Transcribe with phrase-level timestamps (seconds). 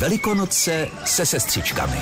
[0.00, 1.96] Velikonoce se sestřičkami.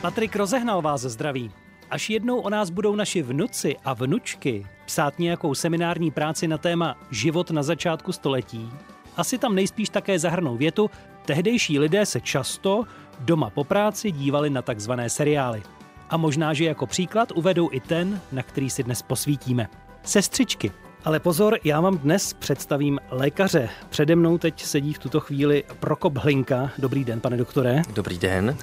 [0.00, 1.50] Patrik rozehnal vás zdraví.
[1.90, 6.98] Až jednou o nás budou naši vnuci a vnučky psát nějakou seminární práci na téma
[7.10, 8.70] život na začátku století,
[9.16, 10.90] asi tam nejspíš také zahrnou větu,
[11.24, 12.84] tehdejší lidé se často
[13.20, 15.62] doma po práci dívali na takzvané seriály.
[16.10, 19.68] A možná, že jako příklad uvedou i ten, na který si dnes posvítíme.
[20.02, 20.72] Sestřičky.
[21.04, 23.68] Ale pozor, já vám dnes představím lékaře.
[23.88, 26.70] Přede mnou teď sedí v tuto chvíli Prokop Hlinka.
[26.78, 27.82] Dobrý den, pane doktore.
[27.94, 28.56] Dobrý den.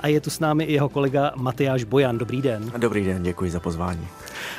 [0.00, 2.18] A je tu s námi i jeho kolega Matyáš Bojan.
[2.18, 2.72] Dobrý den.
[2.76, 4.08] Dobrý den, děkuji za pozvání.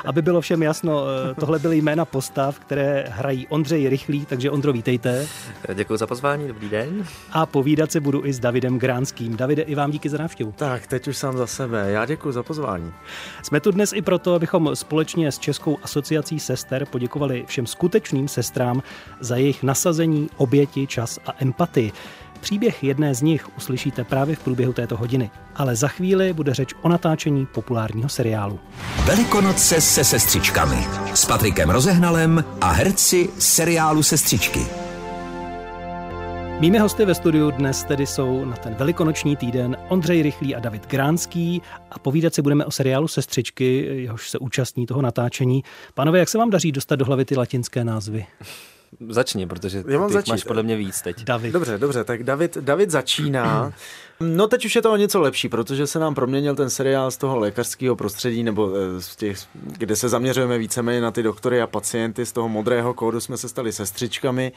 [0.06, 4.74] Aby bylo všem jasno, eh, tohle byly jména postav, které hrají Ondřej Rychlý, takže Ondro,
[4.74, 5.28] vítejte.
[5.74, 7.06] Děkuji za pozvání, dobrý den.
[7.32, 9.38] A povídat se budu i s Davidem Gránským.
[9.38, 10.54] Davide, i vám díky za návštěvu.
[10.56, 11.92] Tak, teď už sám za sebe.
[11.92, 12.94] Já děkuji za pozvání.
[13.44, 18.84] Jsme tu dnes i proto, abychom společně s Českou asociací sester poděkovali všem skutečným sestrám
[19.20, 21.92] za jejich nasazení, oběti, čas a empatii.
[22.40, 25.32] Příběh jedné z nich uslyšíte právě v průběhu této hodiny.
[25.56, 28.60] Ale za chvíli bude řeč o natáčení populárního seriálu.
[29.06, 30.88] Velikonoce se sestřičkami.
[31.14, 34.83] S Patrikem Rozehnalem a herci seriálu Sestřičky.
[36.64, 40.88] Mými hosty ve studiu dnes tedy jsou na ten velikonoční týden Ondřej Rychlý a David
[40.88, 41.62] Gránský
[41.92, 45.64] a povídat si budeme o seriálu Sestřičky, jehož se účastní toho natáčení.
[45.94, 48.26] Pánové, jak se vám daří dostat do hlavy ty latinské názvy?
[49.10, 50.32] Začni, protože Já mám ty začít.
[50.32, 51.24] máš podle mě víc teď.
[51.24, 51.54] David.
[51.54, 53.74] Dobře, dobře, tak David, David začíná.
[54.20, 57.18] No teď už je to o něco lepší, protože se nám proměnil ten seriál z
[57.18, 61.68] toho lékařského prostředí, nebo eh, z těch, kde se zaměřujeme víceméně na ty doktory a
[61.68, 64.52] pacienty, z toho modrého kódu jsme se stali sestřičkami,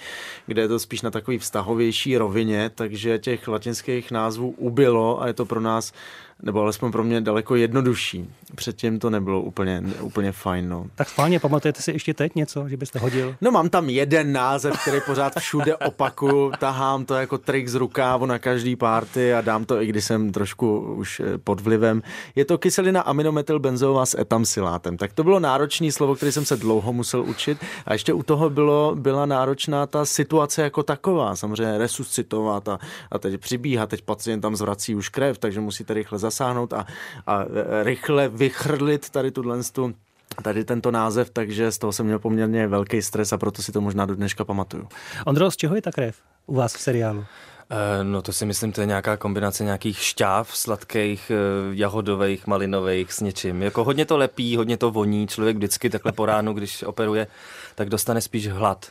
[0.47, 5.33] kde je to spíš na takový vztahovější rovině, takže těch latinských názvů ubylo a je
[5.33, 5.93] to pro nás
[6.42, 8.31] nebo alespoň pro mě daleko jednodušší.
[8.55, 10.69] Předtím to nebylo úplně, úplně fajn.
[10.69, 10.87] No.
[10.95, 13.37] Tak schválně, pamatujete si ještě teď něco, že byste hodil?
[13.41, 18.27] No mám tam jeden název, který pořád všude opakuju, tahám to jako trik z rukávu
[18.27, 22.03] na každý party a dám to, i když jsem trošku už eh, pod vlivem.
[22.34, 24.97] Je to kyselina aminometylbenzoová s etamsilátem.
[24.97, 28.50] Tak to bylo náročné slovo, které jsem se dlouho musel učit a ještě u toho
[28.50, 31.37] bylo, byla náročná ta situace jako taková.
[31.37, 32.78] Samozřejmě resuscitovat a,
[33.12, 36.87] a teď přibíhat, teď pacient tam zvrací už krev, takže musíte rychle zasáhnout a,
[37.26, 37.44] a
[37.82, 39.94] rychle vychrlit tady tuhle tu
[40.42, 43.81] tady tento název, takže z toho jsem měl poměrně velký stres a proto si to
[43.81, 44.88] možná do dneška pamatuju.
[45.26, 46.16] Ondro, z čeho je ta krev
[46.47, 47.25] u vás v seriálu?
[47.70, 51.34] Eh, No to si myslím, to je nějaká kombinace nějakých šťáv, sladkých, eh,
[51.70, 53.62] jahodových, malinových s něčím.
[53.62, 55.26] Jako hodně to lepí, hodně to voní.
[55.26, 57.26] Člověk vždycky takhle po ránu, když operuje,
[57.75, 58.87] tak dostane spíš hlad.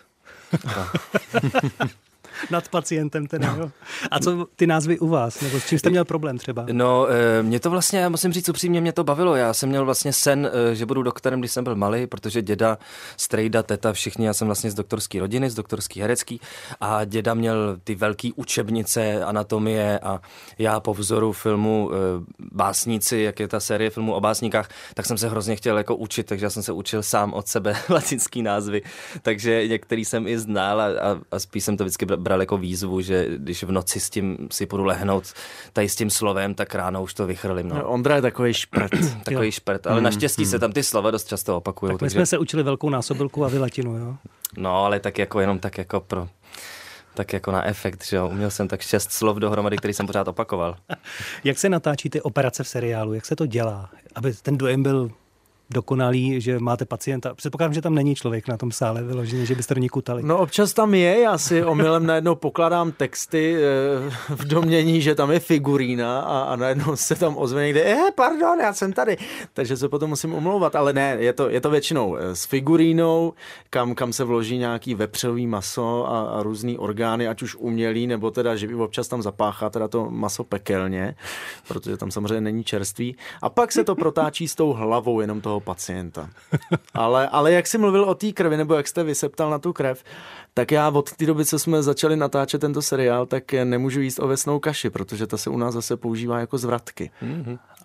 [2.51, 3.71] Nad pacientem teda, jo.
[4.11, 5.41] A co ty názvy u vás?
[5.41, 6.65] Nebo s čím jste měl problém třeba?
[6.71, 9.35] No, eh, mě to vlastně, já musím říct upřímně, mě to bavilo.
[9.35, 12.77] Já jsem měl vlastně sen, eh, že budu doktorem, když jsem byl malý, protože děda,
[13.17, 16.41] strejda, teta, všichni, já jsem vlastně z doktorské rodiny, z doktorský herecký
[16.81, 20.21] a děda měl ty velké učebnice anatomie a
[20.57, 21.95] já po vzoru filmu eh,
[22.51, 26.23] Básníci, jak je ta série filmů o básníkách, tak jsem se hrozně chtěl jako učit,
[26.23, 28.81] takže já jsem se učil sám od sebe latinský názvy,
[29.21, 33.01] takže některý jsem i znal a, a, a spíš jsem to vždycky bral jako výzvu,
[33.01, 35.33] že když v noci s tím si půjdu lehnout
[35.73, 37.67] tady s tím slovem, tak ráno už to vychrlím.
[37.67, 37.75] No.
[37.75, 38.91] No, Ondra je takový šprt.
[39.23, 41.89] Takový šprt, ale naštěstí se tam ty slova dost často opakují.
[41.89, 44.15] Tak my takže, jsme se učili velkou násobilku a vy latinu, jo?
[44.57, 46.27] No, ale tak jako jenom tak jako pro
[47.13, 48.29] tak jako na efekt, že jo.
[48.29, 50.77] Uměl jsem tak šest slov dohromady, který jsem pořád opakoval.
[51.43, 53.13] Jak se natáčí ty operace v seriálu?
[53.13, 53.89] Jak se to dělá?
[54.15, 55.11] Aby ten dojem byl
[55.69, 57.33] dokonalý, že máte pacienta.
[57.33, 60.23] Předpokládám, že tam není člověk na tom sále vyloženě, že byste do kutali.
[60.23, 65.31] No občas tam je, já si omylem najednou pokládám texty eh, v domění, že tam
[65.31, 69.17] je figurína a, a najednou se tam ozve někde, eh, pardon, já jsem tady.
[69.53, 73.33] Takže se potom musím omlouvat, ale ne, je to, je to většinou eh, s figurínou,
[73.69, 78.31] kam, kam se vloží nějaký vepřový maso a, a různý orgány, ať už umělý, nebo
[78.31, 81.15] teda živý, občas tam zapáchá teda to maso pekelně,
[81.67, 83.15] protože tam samozřejmě není čerství.
[83.41, 86.29] A pak se to protáčí s tou hlavou jenom toho pacienta.
[86.93, 90.03] Ale, ale jak jsi mluvil o té krvi, nebo jak jste vyseptal na tu krev,
[90.53, 94.59] tak já od té doby, co jsme začali natáčet tento seriál, tak nemůžu jíst ovesnou
[94.59, 97.11] kaši, protože ta se u nás zase používá jako zvratky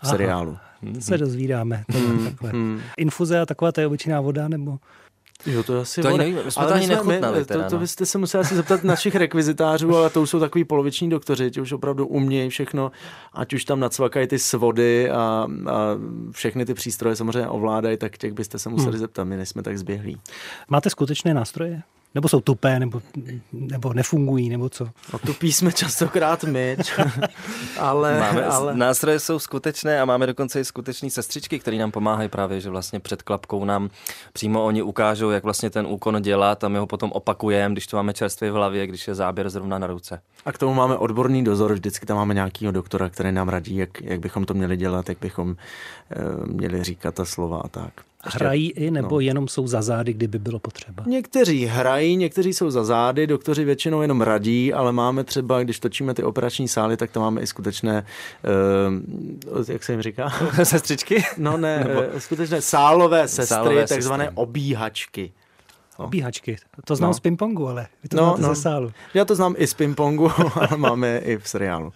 [0.03, 0.59] v seriálu.
[0.95, 1.85] To se dozvídáme.
[1.93, 2.53] To takhle.
[2.97, 4.79] Infuze a taková ta je obyčejná voda, nebo...
[5.47, 6.25] Jo, to je asi To ani voda.
[6.25, 7.81] nevím, my jsme Ale to my ani jsme- nechutnali my- teda, to, to no.
[7.81, 11.61] byste se museli asi zeptat našich rekvizitářů, ale to už jsou takový poloviční doktoři, ti
[11.61, 12.93] už opravdu umějí všechno,
[13.33, 15.49] ať už tam nacvakají ty svody a, a
[16.31, 18.99] všechny ty přístroje samozřejmě ovládají, tak těch byste se museli Hmm.
[19.01, 20.21] zeptat, my nejsme tak zběhlí.
[20.69, 21.83] Máte skutečné nástroje?
[22.15, 23.03] Nebo jsou tupé, nebo,
[23.53, 24.89] nebo nefungují, nebo co?
[25.13, 26.77] No tupí jsme častokrát my,
[27.79, 28.75] ale, máme, ale...
[28.75, 33.01] Nástroje jsou skutečné a máme dokonce i skutečné sestřičky, které nám pomáhají právě, že vlastně
[33.01, 33.91] před klapkou nám
[34.33, 37.97] přímo oni ukážou, jak vlastně ten úkon dělat a my ho potom opakujeme, když to
[37.97, 40.21] máme čerstvě v hlavě, když je záběr zrovna na ruce.
[40.45, 44.01] A k tomu máme odborný dozor, vždycky tam máme nějakého doktora, který nám radí, jak,
[44.01, 45.57] jak bychom to měli dělat, jak bychom e,
[46.47, 48.10] měli říkat ta slova a tak.
[48.25, 49.21] Hrají i, nebo no.
[49.21, 51.05] jenom jsou za zády, kdyby bylo potřeba?
[51.07, 56.15] Někteří hrají, někteří jsou za zády, doktoři většinou jenom radí, ale máme třeba, když točíme
[56.15, 58.07] ty operační sály, tak tam máme i skutečné,
[59.59, 60.33] uh, jak se jim říká?
[60.63, 61.25] Sestřičky?
[61.39, 62.21] No ne, nebo...
[62.21, 64.37] skutečné sálové sestry, sálové takzvané sestry.
[64.37, 65.33] obíhačky.
[65.99, 66.07] No.
[66.07, 66.57] Obíhačky.
[66.85, 67.15] To znám no.
[67.15, 68.55] z pingpongu, ale vy to no, znáte no.
[68.55, 68.93] ze sálu.
[69.15, 71.93] Já to znám i z pingpongu, ale máme i v seriálu.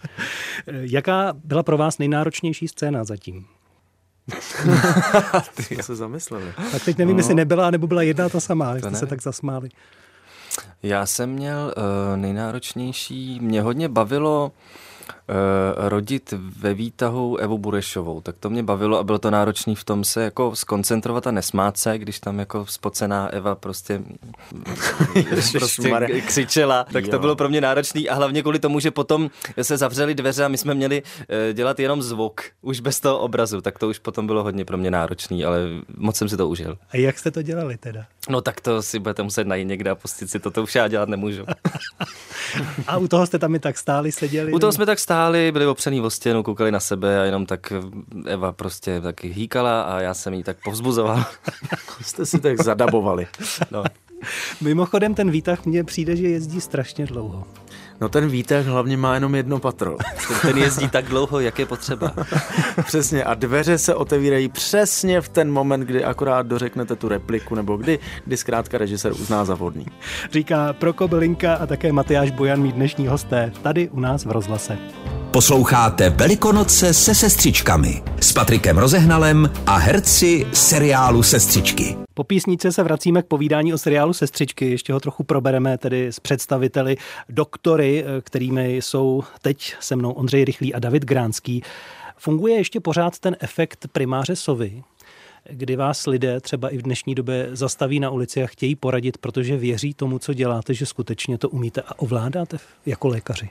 [0.67, 3.45] Jaká byla pro vás nejnáročnější scéna zatím?
[5.67, 6.53] Ty se zamysleli.
[6.71, 7.19] Tak teď nevím, no.
[7.19, 9.69] jestli nebyla, nebo byla jedna ta samá, jak jste se tak zasmáli.
[10.83, 14.51] Já jsem měl uh, nejnáročnější, mě hodně bavilo uh,
[15.75, 20.03] rodit ve výtahu Evu Burešovou, tak to mě bavilo a bylo to náročné v tom
[20.03, 24.01] se jako skoncentrovat a nesmát se, když tam jako spocená Eva prostě,
[25.51, 27.11] prostě křičela, tak jo.
[27.11, 29.29] to bylo pro mě náročný a hlavně kvůli tomu, že potom
[29.61, 33.61] se zavřely dveře a my jsme měli uh, dělat jenom zvuk, už bez toho obrazu,
[33.61, 35.59] tak to už potom bylo hodně pro mě náročný, ale
[35.97, 36.77] moc jsem si to užil.
[36.91, 38.05] A jak jste to dělali teda?
[38.29, 40.87] No tak to si budete muset najít někde a pustit si to, to už já
[40.87, 41.45] dělat nemůžu.
[42.87, 44.53] a u toho jste tam i tak stáli, seděli?
[44.53, 45.14] U toho jsme tak stáli,
[45.51, 47.73] byli opřený o stěnu, koukali na sebe a jenom tak
[48.25, 51.25] Eva prostě taky hýkala a já jsem jí tak povzbuzoval.
[52.01, 53.27] Jste si tak zadabovali.
[53.71, 53.83] No.
[54.61, 57.43] Mimochodem ten výtah mně přijde, že jezdí strašně dlouho.
[58.01, 59.97] No ten výtah hlavně má jenom jedno patro.
[60.41, 62.13] Ten jezdí tak dlouho, jak je potřeba.
[62.85, 67.77] přesně a dveře se otevírají přesně v ten moment, kdy akorát dořeknete tu repliku nebo
[67.77, 69.85] kdy, kdy zkrátka režisér uzná za vodný.
[70.31, 74.77] Říká Prokop Linka a také Matyáš Bojan, mý dnešní hosté, tady u nás v rozhlase.
[75.31, 82.04] Posloucháte Velikonoce se sestřičkami s Patrikem Rozehnalem a herci seriálu Sestřičky.
[82.17, 84.71] Po písnice se vracíme k povídání o seriálu Sestřičky.
[84.71, 86.97] Ještě ho trochu probereme tedy s představiteli
[87.29, 91.63] doktory, kterými jsou teď se mnou Ondřej Rychlý a David Gránský.
[92.17, 94.83] Funguje ještě pořád ten efekt primáře sovy,
[95.49, 99.57] kdy vás lidé třeba i v dnešní době zastaví na ulici a chtějí poradit, protože
[99.57, 103.49] věří tomu, co děláte, že skutečně to umíte a ovládáte jako lékaři?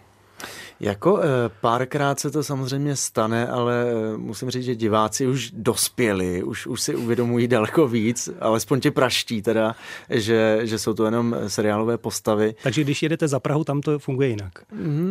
[0.81, 1.27] Jako eh,
[1.61, 6.81] párkrát se to samozřejmě stane, ale eh, musím říct, že diváci už dospěli, už, už
[6.81, 9.75] si uvědomují daleko víc, alespoň ti praští teda,
[10.11, 12.55] že, že jsou to jenom seriálové postavy.
[12.63, 14.53] Takže když jedete za Prahu, tam to funguje jinak?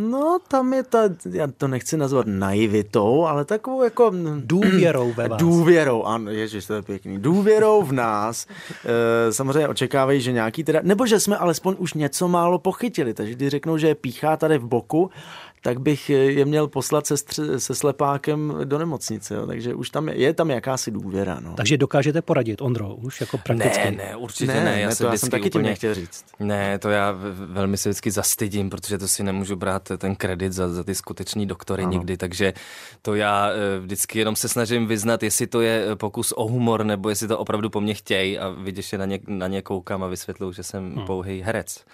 [0.10, 1.00] No, tam je ta,
[1.32, 4.12] já to nechci nazvat naivitou, ale takovou jako...
[4.38, 5.40] Důvěrou ve vás.
[5.40, 7.20] Důvěrou, ano, ježiš, to je pěkný.
[7.20, 8.48] Důvěrou v nás.
[9.30, 13.50] Samozřejmě očekávají, že nějaký teda, nebo že jsme alespoň už něco málo pochytili, takže když
[13.50, 15.10] řeknou, že je píchá tady v boku,
[15.64, 19.36] tak bych je měl poslat se, stři, se slepákem do nemocnice.
[19.36, 19.48] Jo.
[19.48, 21.40] Takže už tam je, je tam jakási důvěra.
[21.40, 21.54] No.
[21.54, 23.92] Takže dokážete poradit, Ondro, už jako prakticky?
[23.92, 24.64] Ne, ne, určitě ne.
[24.64, 24.82] ne.
[24.82, 26.26] Já, ne, to já jsem taky úplně, tím nechtěl říct.
[26.40, 27.16] Ne, to já
[27.48, 31.46] velmi se vždycky zastydím, protože to si nemůžu brát ten kredit za, za ty skuteční
[31.46, 31.92] doktory ano.
[31.92, 32.54] nikdy, takže
[33.02, 36.84] to já eh, vždycky jenom se snažím vyznat, jestli to je eh, pokus o humor,
[36.84, 40.04] nebo jestli to opravdu po mně chtějí a viděš, že na ně, na ně koukám
[40.04, 41.06] a vysvětluju, že jsem hmm.
[41.06, 41.86] pouhý herec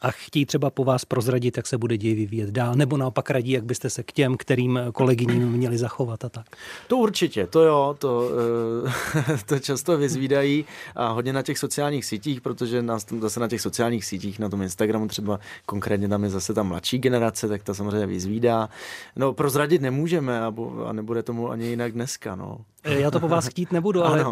[0.00, 3.50] a chtějí třeba po vás prozradit, jak se bude děj vyvíjet dál, nebo naopak radí,
[3.50, 6.46] jak byste se k těm, kterým kolegyním měli zachovat a tak.
[6.88, 8.30] To určitě, to jo, to,
[9.28, 10.64] eh, to často vyzvídají
[10.96, 14.62] a hodně na těch sociálních sítích, protože nás zase na těch sociálních sítích, na tom
[14.62, 18.68] Instagramu třeba konkrétně tam je zase ta mladší generace, tak ta samozřejmě vyzvídá.
[19.16, 20.52] No prozradit nemůžeme a,
[20.86, 22.58] a nebude tomu ani jinak dneska, no.
[22.84, 24.24] Eh, já to po vás chtít nebudu, ale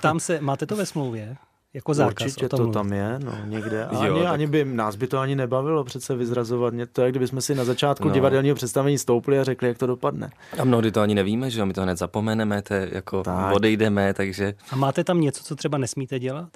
[0.00, 1.36] tam se, máte to ve smlouvě?
[1.74, 3.84] Jako zákaz Určitě to tam je, no, někde.
[3.84, 4.32] A jo, ani, tak...
[4.32, 6.74] ani by, nás by to ani nebavilo přece vyzrazovat.
[6.74, 8.14] Mě to je, kdybychom si na začátku no.
[8.14, 10.30] divadelního představení stoupli a řekli, jak to dopadne.
[10.58, 13.54] A mnohdy to ani nevíme, že my to hned zapomeneme, to jako tak.
[13.54, 14.54] odejdeme, takže...
[14.70, 16.48] A máte tam něco, co třeba nesmíte dělat?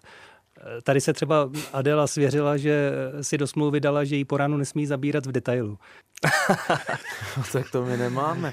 [0.83, 4.87] Tady se třeba Adela svěřila, že si do smlouvy dala, že jí po ránu nesmí
[4.87, 5.79] zabírat v detailu.
[7.37, 8.53] no, tak to my nemáme.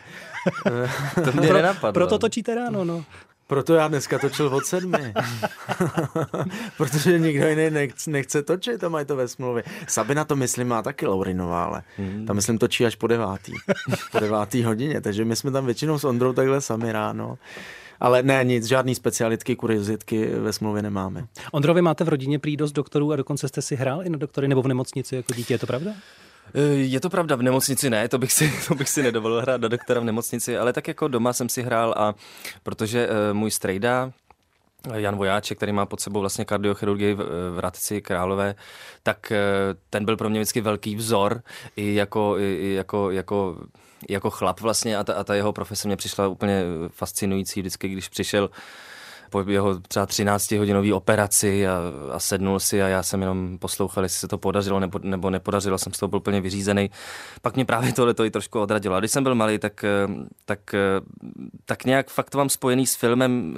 [1.24, 1.94] to mě nenapadlo.
[1.94, 3.03] Proto točíte ráno, no.
[3.51, 5.13] Proto já dneska točil od sedmi.
[6.77, 9.63] Protože nikdo jiný nechce, nechce točit a mají to ve smlouvě.
[9.88, 12.25] Sabina to, myslím, má taky Laurinová, ale hmm.
[12.25, 13.53] tam, myslím, točí až po devátý.
[14.12, 17.38] po devátý hodině, takže my jsme tam většinou s Ondrou takhle sami ráno.
[18.00, 21.25] Ale ne, nic, žádný specialitky, kuriozitky ve smlouvě nemáme.
[21.51, 24.48] Ondrovi máte v rodině prý dost doktorů a dokonce jste si hrál i na doktory
[24.48, 25.91] nebo v nemocnici jako dítě, je to pravda?
[26.55, 29.62] Eh, je to pravda, v nemocnici ne, to bych si, to bych si nedovolil hrát
[29.62, 32.15] do doktora v nemocnici, ale tak jako doma jsem si hrál a
[32.63, 34.12] protože uh, můj strejda
[34.93, 38.55] Jan Vojáček, který má pod sebou vlastně kardiochirurgii v Radci Králové,
[39.03, 39.34] tak
[39.89, 41.41] ten byl pro mě vždycky velký vzor
[41.75, 43.58] i jako, i jako, jako
[44.10, 48.10] jako chlap vlastně a ta, a ta jeho profese mě přišla úplně fascinující vždycky, když
[48.10, 48.50] přišel
[49.31, 51.79] po jeho třeba 13 hodinový operaci a,
[52.11, 55.77] a sednul si a já jsem jenom poslouchal, jestli se to podařilo nebo, nebo nepodařilo,
[55.77, 56.91] jsem z toho byl úplně vyřízený.
[57.41, 58.95] Pak mě právě tohle to i trošku odradilo.
[58.95, 59.85] A když jsem byl malý, tak,
[60.45, 60.59] tak,
[61.65, 63.55] tak nějak fakt vám spojený s filmem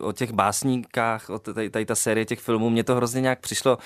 [0.00, 3.78] o těch básníkách, o tady, tady ta série těch filmů, mě to hrozně nějak přišlo,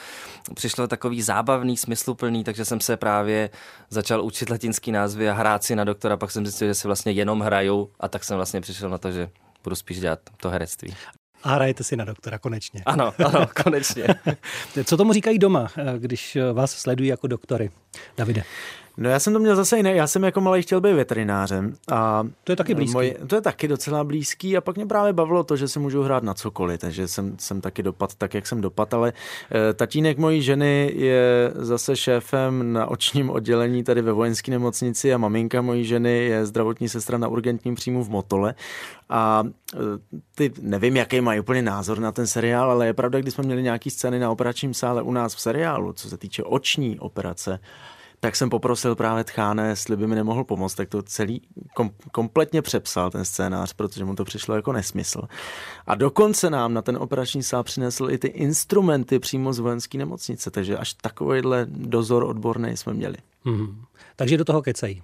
[0.54, 3.50] přišlo takový zábavný, smysluplný, takže jsem se právě
[3.90, 7.12] začal učit latinský názvy a hrát si na doktora, pak jsem zjistil, že si vlastně
[7.12, 9.30] jenom hraju a tak jsem vlastně přišel na to, že
[9.64, 10.94] budu spíš dělat to herectví.
[11.42, 12.82] A hrajete si na doktora, konečně.
[12.86, 14.06] Ano, ano, konečně.
[14.84, 15.68] Co tomu říkají doma,
[15.98, 17.70] když vás sledují jako doktory?
[18.16, 18.42] Davide.
[19.00, 19.94] No já jsem to měl zase jiné.
[19.94, 21.74] Já jsem jako malý chtěl být veterinářem.
[21.92, 22.94] A to je taky blízký.
[22.94, 26.02] Můj, to je taky docela blízký a pak mě právě bavilo to, že si můžu
[26.02, 29.12] hrát na cokoliv, takže jsem, jsem taky dopad tak, jak jsem dopad, ale
[29.70, 35.18] e, tatínek mojí ženy je zase šéfem na očním oddělení tady ve vojenské nemocnici a
[35.18, 38.54] maminka mojí ženy je zdravotní sestra na urgentním příjmu v Motole
[39.08, 39.78] a e,
[40.34, 43.62] ty nevím, jaký mají úplně názor na ten seriál, ale je pravda, když jsme měli
[43.62, 47.58] nějaký scény na operačním sále u nás v seriálu, co se týče oční operace,
[48.20, 51.42] tak jsem poprosil právě Tcháne, jestli by mi nemohl pomoct, tak to celý
[51.74, 55.22] kom, kompletně přepsal ten scénář, protože mu to přišlo jako nesmysl.
[55.86, 60.50] A dokonce nám na ten operační sál přinesl i ty instrumenty přímo z vojenské nemocnice,
[60.50, 63.16] takže až takovýhle dozor odborný jsme měli.
[63.44, 63.82] Hmm.
[64.16, 65.02] Takže do toho kecají.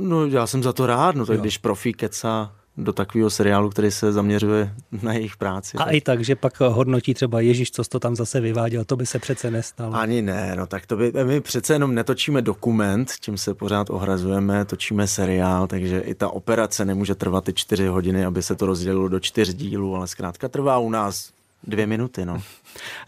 [0.00, 1.40] No, já jsem za to rád, no tak jo.
[1.40, 5.76] když profí keca do takového seriálu, který se zaměřuje na jejich práci.
[5.76, 5.94] A tak.
[5.94, 9.18] i tak, že pak hodnotí třeba Ježíš, co to tam zase vyváděl, to by se
[9.18, 9.94] přece nestalo.
[9.94, 14.64] Ani ne, no tak to by, my přece jenom netočíme dokument, tím se pořád ohrazujeme,
[14.64, 19.08] točíme seriál, takže i ta operace nemůže trvat ty čtyři hodiny, aby se to rozdělilo
[19.08, 21.30] do čtyř dílů, ale zkrátka trvá u nás
[21.66, 22.42] dvě minuty, no.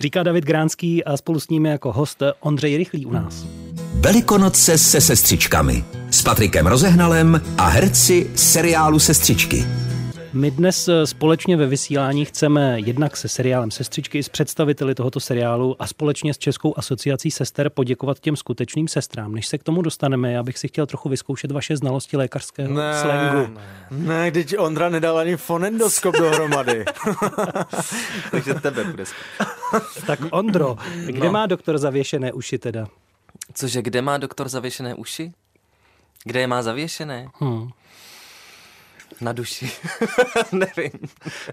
[0.00, 3.46] Říká David Gránský a spolu s ním jako host Ondřej Rychlý u nás.
[4.04, 9.64] Velikonoce se sestřičkami s Patrikem Rozehnalem a herci seriálu Sestřičky.
[10.32, 15.20] My dnes eh, společně ve vysílání chceme jednak se seriálem Sestřičky i s představiteli tohoto
[15.20, 19.32] seriálu a společně s Českou asociací sester poděkovat těm skutečným sestrám.
[19.34, 23.00] Než se k tomu dostaneme, já bych si chtěl trochu vyzkoušet vaše znalosti lékařského ne,
[23.00, 23.54] slangu.
[23.90, 26.84] Ne, ne, když Ondra nedal ani fonendoskop dohromady.
[28.30, 29.04] Takže tebe bude
[30.06, 31.32] Tak Ondro, kde no.
[31.32, 32.86] má doktor zavěšené uši teda?
[33.52, 35.32] Cože, kde má doktor zavěšené uši?
[36.24, 37.28] Kde je má zavěšené?
[37.34, 37.70] Hmm.
[39.20, 39.70] Na duši.
[40.52, 40.92] Nevím.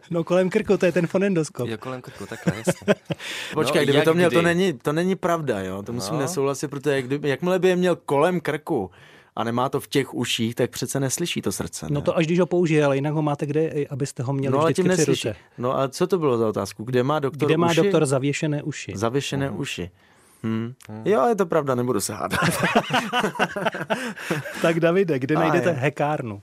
[0.10, 1.69] No kolem krku, to je ten fonendoskop.
[1.69, 2.95] Jo, kolem krku, takhle, jasně.
[3.53, 4.36] Počkej, no, kdyby to měl, kdy?
[4.36, 5.83] to není, to není pravda, jo.
[5.83, 6.19] To musím no.
[6.19, 8.91] nesouhlasit, protože kdyby, jakmile by je měl kolem krku,
[9.36, 11.86] a nemá to v těch uších, tak přece neslyší to srdce.
[11.86, 11.93] Ne?
[11.93, 14.63] No to až když ho použije, ale jinak ho máte kde, abyste ho měli no,
[14.63, 15.36] vždycky tím při ruce.
[15.57, 16.83] No a co to bylo za otázku?
[16.83, 17.75] Kde má doktor Kde má uši?
[17.75, 18.93] doktor zavěšené uši?
[18.95, 19.60] Zavěšené uh-huh.
[19.60, 19.91] uši.
[20.43, 20.74] Hmm.
[20.89, 21.01] Hmm.
[21.05, 22.39] Jo, je to pravda, nebudu se hádat.
[24.62, 25.75] tak Davide, kde a najdete je.
[25.75, 26.41] hekárnu?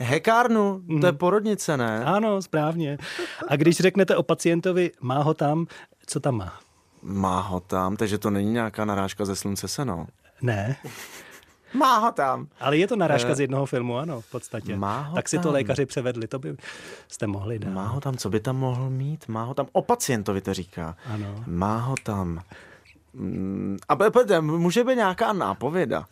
[0.00, 0.82] Hekárnu?
[1.00, 1.18] To je mhm.
[1.18, 2.04] porodnice, ne?
[2.04, 2.98] Ano, správně.
[3.48, 5.66] A když řeknete o pacientovi, má ho tam,
[6.06, 6.58] co tam má?
[7.02, 10.06] Má ho tam, takže to není nějaká narážka ze slunce seno.
[10.42, 10.76] Ne.
[11.74, 12.46] Má ho tam.
[12.60, 14.76] Ale je to narážka uh, z jednoho filmu, ano, v podstatě.
[14.76, 15.42] Má ho tak si tam.
[15.42, 16.56] to lékaři převedli, to by
[17.08, 17.70] jste mohli dát.
[17.70, 19.28] Má ho tam, co by tam mohl mít?
[19.28, 20.96] Má ho tam, o pacientovi to říká.
[21.06, 21.44] Ano.
[21.46, 22.42] Má ho tam.
[23.14, 23.96] Mm, a
[24.40, 26.06] může být nějaká nápověda.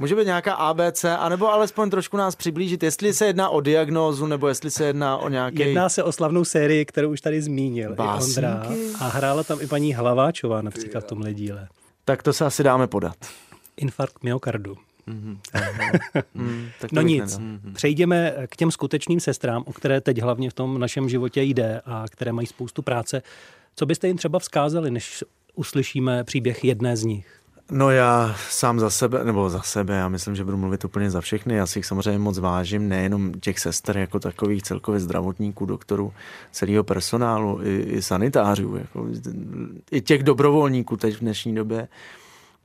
[0.00, 4.48] Může být nějaká ABC, anebo alespoň trošku nás přiblížit, jestli se jedná o diagnózu, nebo
[4.48, 5.58] jestli se jedná o nějaký...
[5.58, 8.40] Jedná se o slavnou sérii, kterou už tady zmínil Básníky?
[8.40, 8.66] i Ondra.
[9.00, 11.68] A hrála tam i paní Hlaváčová například v tomhle díle.
[12.04, 13.16] Tak to se asi dáme podat.
[13.76, 14.76] Infarkt myokardu.
[15.08, 15.38] Mm-hmm.
[16.34, 17.72] mm, no nic, mm-hmm.
[17.72, 22.04] přejdeme k těm skutečným sestrám, o které teď hlavně v tom našem životě jde a
[22.10, 23.22] které mají spoustu práce.
[23.76, 25.24] Co byste jim třeba vzkázali, než
[25.54, 27.44] uslyšíme příběh jedné z nich?
[27.70, 31.20] No já sám za sebe, nebo za sebe, já myslím, že budu mluvit úplně za
[31.20, 31.54] všechny.
[31.54, 36.12] Já si jich samozřejmě moc vážím, nejenom těch sester jako takových celkově zdravotníků, doktorů,
[36.52, 39.06] celého personálu, i, i sanitářů, jako,
[39.90, 41.88] i těch dobrovolníků teď v dnešní době.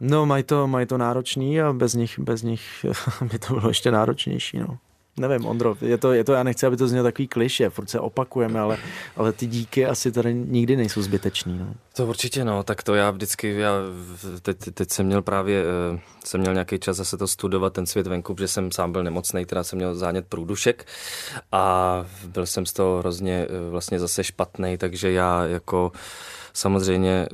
[0.02, 2.86] No, mají to, mají to náročný a bez nich, bez nich
[3.32, 4.60] by to bylo ještě náročnější.
[4.60, 4.78] No.
[5.20, 8.00] Nevím, Ondro, je to, je to, já nechci, aby to znělo takový kliše, furt se
[8.00, 8.78] opakujeme, ale,
[9.16, 11.60] ale ty díky asi tady nikdy nejsou zbytečný.
[11.60, 11.74] No.
[11.96, 13.72] To určitě, no, tak to já vždycky, já
[14.42, 15.64] teď, teď jsem měl právě,
[15.96, 19.04] eh, jsem měl nějaký čas zase to studovat, ten svět venku, protože jsem sám byl
[19.04, 20.86] nemocný, teda jsem měl zánět průdušek
[21.52, 25.92] a byl jsem z toho hrozně eh, vlastně zase špatný, takže já jako
[26.54, 27.28] samozřejmě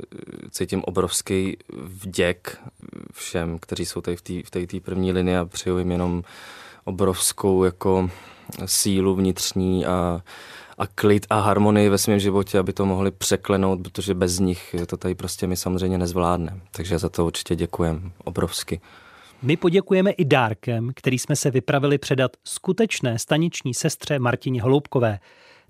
[0.50, 2.58] cítím obrovský vděk
[3.12, 6.22] všem, kteří jsou tady v té v první linii a přeju jim jenom
[6.86, 8.10] obrovskou jako
[8.66, 10.20] sílu vnitřní a,
[10.78, 14.96] a klid a harmonii ve svém životě, aby to mohli překlenout, protože bez nich to
[14.96, 16.60] tady prostě my samozřejmě nezvládneme.
[16.70, 18.80] Takže za to určitě děkujem obrovsky.
[19.42, 25.18] My poděkujeme i dárkem, který jsme se vypravili předat skutečné staniční sestře Martině Holoubkové.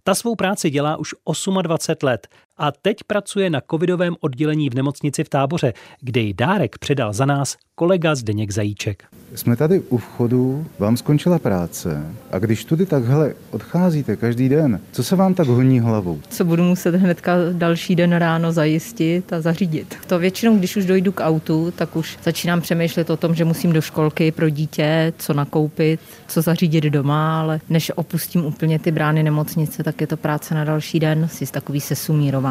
[0.04, 1.14] Ta svou práci dělá už
[1.62, 6.78] 28 let a teď pracuje na covidovém oddělení v nemocnici v táboře, kde ji dárek
[6.78, 9.04] předal za nás kolega Zdeněk Zajíček.
[9.34, 15.04] Jsme tady u vchodu, vám skončila práce a když tudy takhle odcházíte každý den, co
[15.04, 16.20] se vám tak honí hlavou?
[16.28, 19.96] Co budu muset hnedka další den ráno zajistit a zařídit.
[20.06, 23.72] To většinou, když už dojdu k autu, tak už začínám přemýšlet o tom, že musím
[23.72, 29.22] do školky pro dítě, co nakoupit, co zařídit doma, ale než opustím úplně ty brány
[29.22, 32.45] nemocnice, tak je to práce na další den, si takový sesumírování.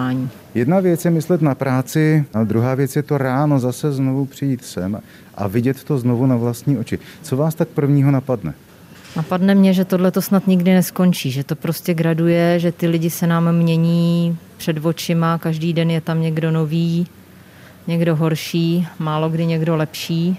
[0.55, 4.65] Jedna věc je myslet na práci a druhá věc je to ráno zase znovu přijít
[4.65, 5.01] sem
[5.35, 6.99] a vidět to znovu na vlastní oči.
[7.21, 8.53] Co vás tak prvního napadne?
[9.15, 13.09] Napadne mě, že tohle to snad nikdy neskončí, že to prostě graduje, že ty lidi
[13.09, 17.07] se nám mění před očima, každý den je tam někdo nový,
[17.87, 20.37] někdo horší, málo kdy někdo lepší.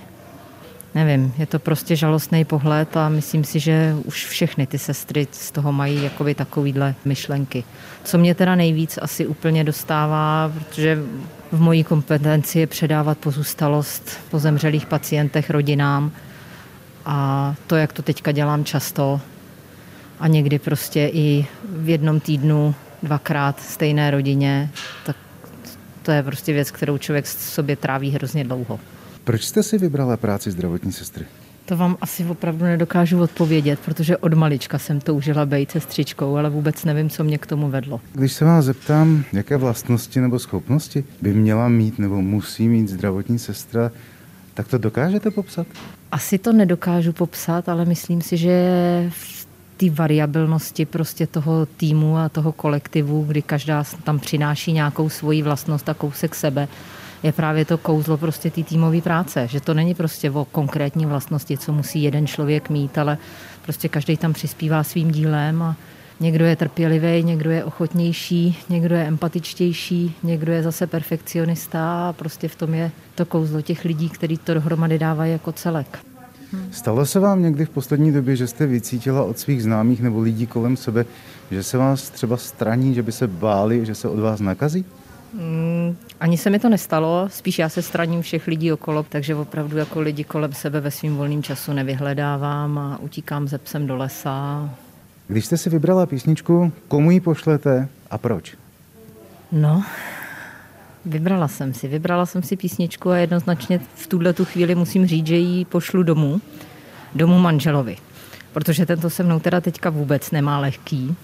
[0.96, 5.50] Nevím, je to prostě žalostný pohled a myslím si, že už všechny ty sestry z
[5.50, 7.64] toho mají jakoby takovýhle myšlenky.
[8.04, 10.98] Co mě teda nejvíc asi úplně dostává, protože
[11.52, 16.10] v mojí kompetenci je předávat pozůstalost po zemřelých pacientech rodinám
[17.04, 19.20] a to, jak to teďka dělám často
[20.20, 24.70] a někdy prostě i v jednom týdnu dvakrát stejné rodině,
[25.06, 25.16] tak
[26.02, 28.80] to je prostě věc, kterou člověk sobě tráví hrozně dlouho.
[29.26, 31.24] Proč jste si vybrala práci zdravotní sestry?
[31.64, 36.84] To vám asi opravdu nedokážu odpovědět, protože od malička jsem toužila být sestřičkou, ale vůbec
[36.84, 38.00] nevím, co mě k tomu vedlo.
[38.12, 43.38] Když se vás zeptám, jaké vlastnosti nebo schopnosti by měla mít nebo musí mít zdravotní
[43.38, 43.90] sestra,
[44.54, 45.66] tak to dokážete popsat?
[46.12, 48.52] Asi to nedokážu popsat, ale myslím si, že
[49.10, 55.42] v té variabilnosti prostě toho týmu a toho kolektivu, kdy každá tam přináší nějakou svoji
[55.42, 56.68] vlastnost a kousek sebe,
[57.22, 61.58] je právě to kouzlo prostě té týmové práce, že to není prostě o konkrétní vlastnosti,
[61.58, 63.18] co musí jeden člověk mít, ale
[63.62, 65.76] prostě každý tam přispívá svým dílem a
[66.20, 72.48] někdo je trpělivý, někdo je ochotnější, někdo je empatičtější, někdo je zase perfekcionista a prostě
[72.48, 75.98] v tom je to kouzlo těch lidí, kteří to dohromady dávají jako celek.
[76.70, 80.46] Stalo se vám někdy v poslední době, že jste vycítila od svých známých nebo lidí
[80.46, 81.04] kolem sebe,
[81.50, 84.84] že se vás třeba straní, že by se báli, že se od vás nakazí?
[85.32, 89.76] Mm, ani se mi to nestalo, spíš já se straním všech lidí okolo, takže opravdu
[89.76, 94.70] jako lidi kolem sebe ve svým volným času nevyhledávám a utíkám ze psem do lesa.
[95.28, 98.54] Když jste si vybrala písničku, komu ji pošlete a proč?
[99.52, 99.84] No,
[101.04, 101.88] vybrala jsem si.
[101.88, 106.02] Vybrala jsem si písničku a jednoznačně v tuhle tu chvíli musím říct, že ji pošlu
[106.02, 106.40] domů,
[107.14, 107.96] domů manželovi.
[108.52, 111.16] Protože tento se mnou teda teďka vůbec nemá lehký.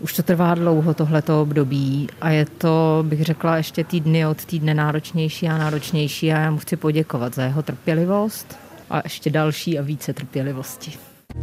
[0.00, 4.74] Už to trvá dlouho tohleto období a je to, bych řekla, ještě týdny od týdne
[4.74, 8.58] náročnější a náročnější a já mu chci poděkovat za jeho trpělivost
[8.90, 10.92] a ještě další a více trpělivosti.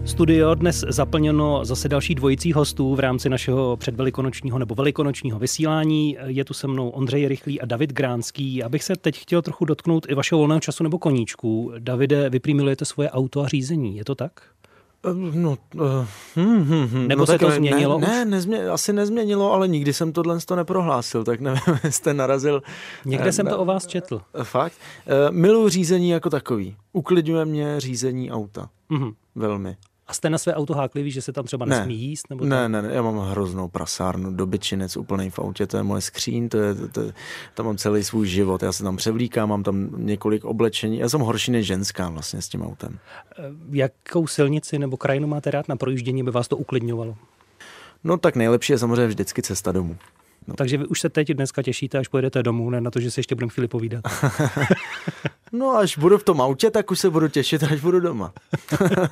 [0.06, 6.17] Studio dnes zaplněno zase další dvojicí hostů v rámci našeho předvelikonočního nebo velikonočního vysílání.
[6.26, 8.63] Je tu se mnou Ondřej Rychlý a David Gránský.
[8.63, 11.72] Abych se teď chtěl trochu dotknout i vašeho volného času nebo koníčku.
[11.80, 14.32] Davide, vy milujete svoje auto a řízení, je to tak?
[15.13, 17.08] No, uh, hm, hm, hm.
[17.08, 20.39] Nebo no, se to ne, změnilo Ne, ne nezmě, asi nezměnilo, ale nikdy jsem tohle
[20.39, 22.63] to neprohlásil, tak nevím, jste narazil.
[23.06, 24.22] Někde eh, jsem to o vás četl.
[24.43, 24.74] Fakt.
[24.74, 26.76] Uh, miluji řízení jako takový.
[26.93, 28.70] Uklidňuje mě řízení auta.
[28.89, 29.12] Mhm.
[29.36, 29.78] Velmi.
[30.08, 31.78] A jste na své auto háklivý, že se tam třeba Ne.
[31.78, 32.30] nesmí jíst?
[32.30, 36.02] Nebo Ne, ne, ne, já mám hroznou prasárnu, dobyčinec úplný v autě, to je moje
[36.02, 37.02] skříň, to je, to, to,
[37.54, 41.22] tam mám celý svůj život, já se tam převlíkám, mám tam několik oblečení, já jsem
[41.22, 43.00] horší než ženská vlastně s tím autem.
[43.70, 47.15] Jakou silnici nebo krajinu máte rád na projíždění, by vás to uklidňovalo?
[48.04, 49.98] No tak nejlepší je samozřejmě vždycky cesta domů.
[50.48, 50.54] No.
[50.56, 53.20] Takže vy už se teď dneska těšíte, až pojedete domů, ne na to, že si
[53.20, 54.04] ještě budeme chvíli povídat.
[55.52, 58.34] No až budu v tom autě, tak už se budu těšit, až budu doma.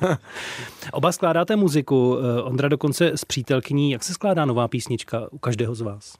[0.92, 3.90] Oba skládáte muziku, eh, Ondra dokonce s přítelkyní.
[3.90, 6.14] Jak se skládá nová písnička u každého z vás?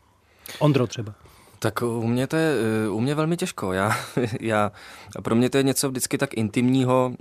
[0.59, 1.15] Ondro třeba.
[1.59, 3.73] Tak u mě to je eh, u mě velmi těžko.
[3.73, 3.93] Já,
[4.41, 4.73] já,
[5.23, 7.15] pro mě to je něco vždycky tak intimního,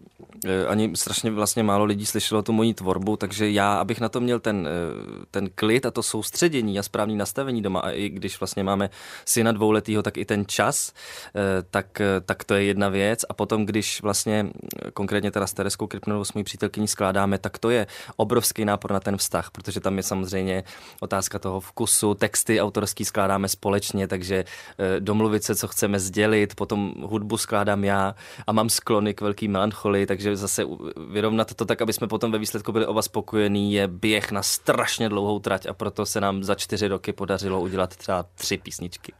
[0.67, 4.39] ani strašně vlastně málo lidí slyšelo tu moji tvorbu, takže já, abych na to měl
[4.39, 8.63] ten, eh, ten klid a to soustředění a správný nastavení doma, a i když vlastně
[8.63, 8.89] máme
[9.25, 10.93] syna dvouletýho, tak i ten čas,
[11.35, 13.25] eh, tak, eh, tak to je jedna věc.
[13.29, 14.47] A potom, když vlastně
[14.85, 18.91] eh, konkrétně teda s Tereskou Kripnovou, s mojí přítelkyní skládáme, tak to je obrovský nápor
[18.91, 20.63] na ten vztah, protože tam je samozřejmě
[20.99, 26.93] otázka toho vkusu, texty autorský skládáme společně, takže eh, domluvit se, co chceme sdělit, potom
[27.01, 28.15] hudbu skládám já
[28.47, 30.63] a mám sklony k velký melancholii, takže zase
[31.09, 35.09] vyrovnat to tak, aby jsme potom ve výsledku byli oba spokojení, je běh na strašně
[35.09, 39.13] dlouhou trať a proto se nám za čtyři roky podařilo udělat třeba tři písničky.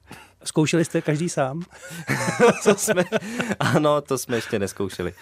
[0.45, 1.61] Zkoušeli jste každý sám?
[2.63, 3.03] to jsme,
[3.59, 5.13] ano, to jsme ještě neskoušeli.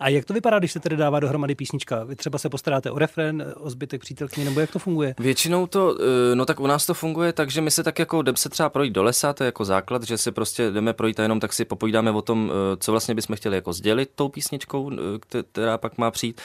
[0.00, 2.04] A jak to vypadá, když se tedy dává dohromady písnička?
[2.04, 5.14] Vy třeba se postaráte o refren, o zbytek přítelkyně, nebo jak to funguje?
[5.18, 8.22] Většinou to, eh, no tak u nás to funguje tak, že my se tak jako
[8.22, 11.20] jdeme se třeba projít do lesa, to je jako základ, že se prostě jdeme projít
[11.20, 14.28] a jenom tak si popovídáme o tom, eh, co vlastně bychom chtěli jako sdělit tou
[14.28, 16.40] písničkou, eh, která pak má přijít.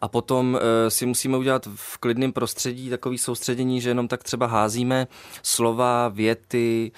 [0.00, 0.58] A potom
[0.88, 5.06] si musíme udělat v klidném prostředí takový soustředění, že jenom tak třeba házíme
[5.42, 6.92] slova, věty,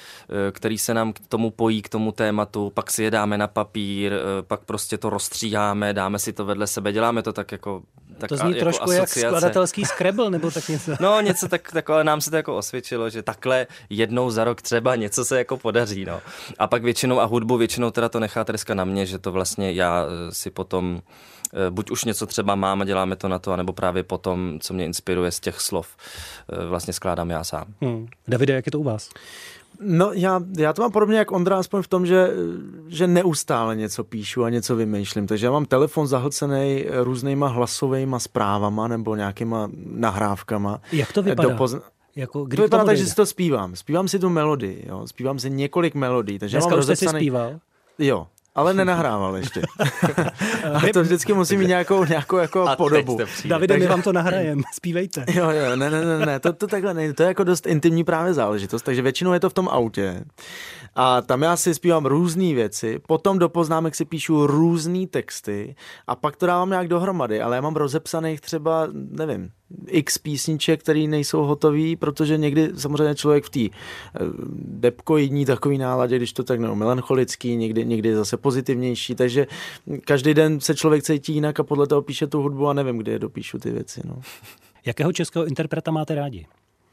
[0.64, 4.12] který se nám k tomu pojí, k tomu tématu, pak si je dáme na papír,
[4.12, 7.83] eh, pak prostě to rozstříháme, dáme si to vedle sebe, děláme to tak jako
[8.18, 9.20] tak to zní jako trošku asociace.
[9.20, 10.92] jak skladatelský Scrabble nebo tak něco.
[11.00, 14.62] No něco tak, tak ale nám se to jako osvědčilo, že takhle jednou za rok
[14.62, 16.05] třeba něco se jako podaří.
[16.05, 16.20] No.
[16.59, 19.72] A pak většinou a hudbu většinou teda to nechá Tereska na mě, že to vlastně
[19.72, 21.03] já eh, si potom
[21.55, 24.74] eh, buď už něco třeba mám a děláme to na to, anebo právě potom, co
[24.74, 25.96] mě inspiruje z těch slov,
[26.68, 27.74] vlastně skládám já sám.
[27.81, 28.07] Hmm.
[28.29, 29.11] Davide, jak je to u vás?
[29.81, 32.31] No já, já to mám podobně jak Ondra, aspoň v tom, že,
[32.87, 35.27] že neustále něco píšu a něco vymýšlím.
[35.27, 40.81] Takže já mám telefon zahlcený různýma hlasovými zprávama nebo nějakýma nahrávkama.
[40.93, 41.49] Jak to vypadá?
[41.49, 41.83] Dopozna-
[42.17, 43.77] jako, kdy to vypadá tak, že si to zpívám.
[43.77, 45.07] Zpívám si tu melodii, jo.
[45.07, 46.39] Zpívám si několik melodí.
[46.39, 47.11] Takže Dneska já mám už rozepsaný...
[47.11, 47.61] si zpíval?
[47.99, 49.62] Jo, ale nenahrával ještě.
[50.75, 53.19] a to vždycky musí mít nějakou, nějakou jako a podobu.
[53.45, 53.85] Davide, takže...
[53.85, 55.25] my vám to nahrajem, zpívejte.
[55.33, 58.05] jo, jo, ne, ne, ne, ne, to, to takhle nejde, to je jako dost intimní
[58.05, 60.25] právě záležitost, takže většinou je to v tom autě.
[60.96, 65.76] A tam já si zpívám různé věci, potom do poznámek si píšu různé texty
[66.07, 69.50] a pak to dávám nějak dohromady, ale já mám rozepsaných třeba, nevím,
[69.87, 73.70] x písniček, které nejsou hotové, protože někdy samozřejmě člověk v té eh,
[74.59, 79.46] depkoidní takový náladě, když to tak nebo melancholický, někdy, někdy zase pozitivnější, takže
[80.04, 83.12] každý den se člověk cítí jinak a podle toho píše tu hudbu a nevím, kdy
[83.12, 84.00] je dopíšu ty věci.
[84.04, 84.20] No.
[84.87, 86.46] Jakého českého interpreta máte rádi?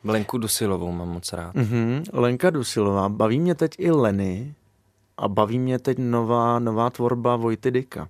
[0.03, 1.55] Lenku Dusilovou mám moc rád.
[1.55, 3.09] Mm-hmm, Lenka Dusilová.
[3.09, 4.55] Baví mě teď i Leny
[5.17, 8.09] a baví mě teď nová, nová tvorba Vojty Dyka.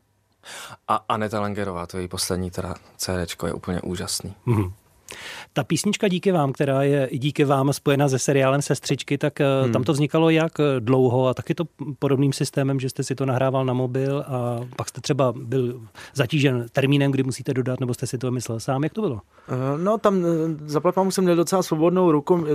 [0.88, 4.36] A Aneta Langerová, to její poslední teda CD je úplně úžasný.
[4.48, 4.72] Mm-hmm.
[5.54, 9.46] Ta písnička Díky vám, která je i díky vám spojena se seriálem Sestřičky, tak eh,
[9.64, 9.74] hmm.
[9.74, 11.64] tam to vznikalo jak eh, dlouho a taky to
[12.00, 15.82] podobným systémem, že jste si to nahrával na mobil a pak jste třeba byl
[16.14, 18.84] zatížen termínem, kdy musíte dodat, nebo jste si to myslel sám.
[18.84, 19.22] Jak to bylo?
[19.50, 20.26] Eh, no tam
[20.66, 22.46] zaplatám jsem měl docela svobodnou ruku.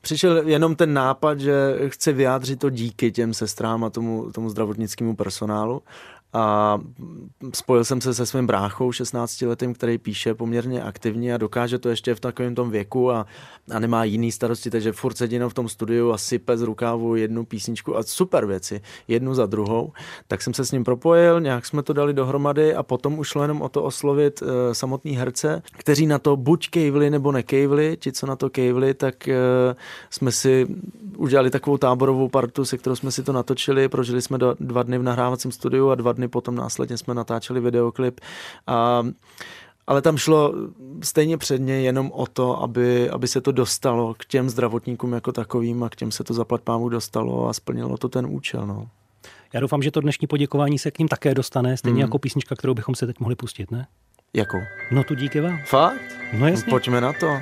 [0.00, 5.16] Přišel jenom ten nápad, že chci vyjádřit to díky těm sestrám a tomu, tomu zdravotnickému
[5.16, 5.82] personálu
[6.34, 6.78] a
[7.54, 11.88] spojil jsem se se svým bráchou 16 letým, který píše poměrně aktivně a dokáže to
[11.88, 13.26] ještě v takovém tom věku a,
[13.70, 17.44] a nemá jiný starosti, takže furt sedí v tom studiu a sype z rukávu jednu
[17.44, 19.92] písničku a super věci, jednu za druhou.
[20.28, 23.42] Tak jsem se s ním propojil, nějak jsme to dali dohromady a potom už šlo
[23.42, 28.12] jenom o to oslovit uh, samotný herce, kteří na to buď kejvli nebo nekejvli, ti,
[28.12, 29.76] co na to kejvli, tak uh,
[30.10, 30.66] jsme si
[31.16, 34.98] udělali takovou táborovou partu, se kterou jsme si to natočili, prožili jsme do, dva dny
[34.98, 38.20] v nahrávacím studiu a dva dny potom následně jsme natáčeli videoklip.
[38.66, 39.02] A,
[39.86, 40.54] ale tam šlo
[41.02, 45.82] stejně předně jenom o to, aby, aby se to dostalo k těm zdravotníkům jako takovým
[45.82, 48.66] a k těm se to zaplat pámu dostalo a splnilo to ten účel.
[48.66, 48.88] No.
[49.52, 52.08] Já doufám, že to dnešní poděkování se k ním také dostane, stejně hmm.
[52.08, 53.86] jako písnička, kterou bychom se teď mohli pustit, ne?
[54.34, 54.58] Jakou?
[54.92, 55.58] No tu díky vám.
[55.66, 56.00] Fakt?
[56.32, 56.70] No jasně.
[56.70, 57.36] Pojďme na to.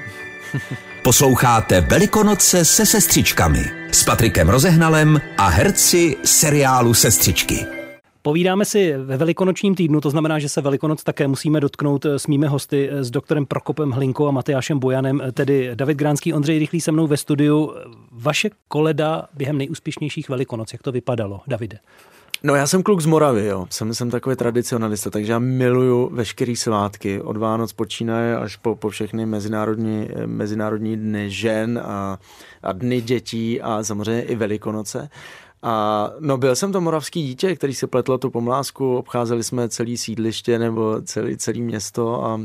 [1.03, 7.82] Posloucháte Velikonoce se sestřičkami s Patrikem Rozehnalem a herci seriálu Sestřičky.
[8.25, 12.47] Povídáme si ve velikonočním týdnu, to znamená, že se Velikonoc také musíme dotknout s mými
[12.47, 17.07] hosty, s doktorem Prokopem Hlinkou a Matyášem Bojanem, tedy David Gránský, Ondřej Rychlý se mnou
[17.07, 17.75] ve studiu.
[18.13, 21.79] Vaše koleda během nejúspěšnějších Velikonoc, jak to vypadalo, Davide?
[22.43, 23.67] No já jsem kluk z Moravy, jo.
[23.71, 27.21] Jsem, jsem takový tradicionalista, takže já miluju veškerý svátky.
[27.21, 32.19] Od Vánoc počínaje až po, po všechny mezinárodní, mezinárodní dny žen a,
[32.63, 35.09] a dny dětí a samozřejmě i Velikonoce.
[35.63, 39.99] A no byl jsem to moravský dítě, který si pletlo tu pomlásku, obcházeli jsme celý
[39.99, 42.41] sídliště nebo celý, celý město a,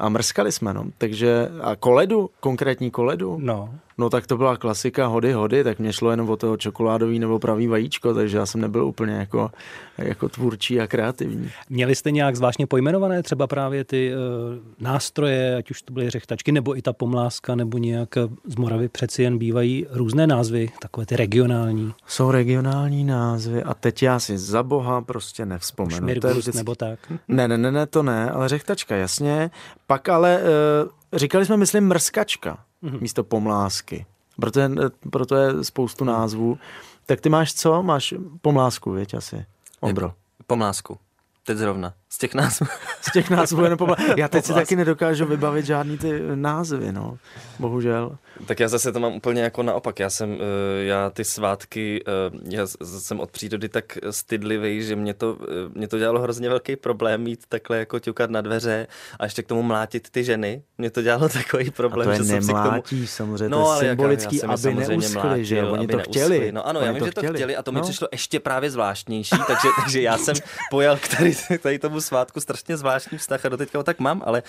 [0.00, 0.84] a mrskali jsme, no.
[0.98, 3.74] Takže a koledu, konkrétní koledu, no.
[4.00, 7.38] No tak to byla klasika hody hody, tak mě šlo jenom o toho čokoládový nebo
[7.38, 9.50] pravý vajíčko, takže já jsem nebyl úplně jako,
[9.98, 11.50] jako tvůrčí a kreativní.
[11.70, 16.52] Měli jste nějak zvláštně pojmenované třeba právě ty uh, nástroje, ať už to byly řechtačky,
[16.52, 21.06] nebo i ta pomláska, nebo nějak eh, z Moravy přeci jen bývají různé názvy, takové
[21.06, 21.94] ty regionální.
[22.06, 25.96] Jsou regionální názvy a teď já si za boha prostě nevzpomenu.
[25.96, 26.56] Šmirgus, vždycky...
[26.56, 26.98] nebo tak?
[27.28, 29.50] Ne, ne, ne, ne, to ne, ale řechtačka, jasně.
[29.90, 33.00] Pak ale uh, říkali jsme, myslím, mrskačka mm-hmm.
[33.00, 34.06] místo pomlásky.
[34.40, 34.70] Proto je,
[35.10, 36.58] proto je spoustu názvů.
[37.06, 37.82] Tak ty máš co?
[37.82, 39.46] Máš pomlásku, věď asi.
[39.80, 40.12] Ombro.
[40.46, 40.98] Pomlásku.
[41.44, 41.94] Teď zrovna.
[42.12, 42.66] Z těch názvů.
[43.00, 43.96] Z těch názvů jenom pomla...
[44.16, 47.18] Já teď si taky nedokážu vybavit žádný ty názvy, no.
[47.58, 48.18] Bohužel.
[48.46, 50.00] Tak já zase to mám úplně jako naopak.
[50.00, 55.14] Já jsem, eh, já ty svátky, eh, já jsem od přírody tak stydlivý, že mě
[55.14, 58.86] to, eh, mě to dělalo hrozně velký problém mít takhle jako ťukat na dveře
[59.18, 60.62] a ještě k tomu mlátit ty ženy.
[60.78, 63.30] Mě to dělalo takový problém, a to je že nemlátí, jsem si k tomu...
[63.30, 66.28] samozřejmě, no, to je symbolický, jak, já, já aby neuschli, že Oni to chtěli.
[66.28, 66.52] Neuschli.
[66.52, 67.82] No ano, Oni já vím, že to chtěli a to mi no.
[67.82, 70.34] přišlo ještě právě zvláštnější, takže, takže já jsem
[70.70, 74.42] pojal k tady, tady tomu svátku strašně zvláštní vztah a doteďka ho tak mám, ale,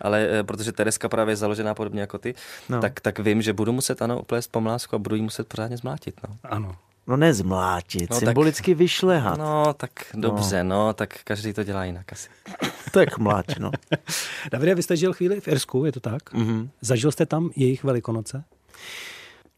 [0.00, 2.34] ale protože Tereska právě je založená podobně jako ty,
[2.68, 2.80] no.
[2.80, 6.20] tak, tak vím, že budu muset ano uplést pomlásku a budu jí muset pořádně zmlátit.
[6.28, 6.36] No.
[6.44, 6.76] Ano.
[7.06, 9.38] No nezmlátit, no, symbolicky tak, vyšlehat.
[9.38, 10.86] No tak dobře, no.
[10.86, 12.28] no tak každý to dělá jinak asi.
[12.92, 13.70] tak mláč, no.
[14.52, 16.32] Davide, vy jste žil chvíli v Irsku, je to tak?
[16.32, 16.68] Mm-hmm.
[16.80, 18.44] Zažil jste tam jejich velikonoce?